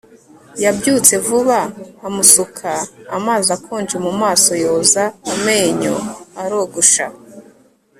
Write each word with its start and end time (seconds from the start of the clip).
Yabyutse 0.63 1.13
vuba 1.25 1.59
amusuka 2.07 2.71
amazi 3.17 3.49
akonje 3.57 3.95
mu 4.05 4.11
maso 4.21 4.51
yoza 4.63 5.03
amenyo 5.33 5.95
arogosha 6.41 7.07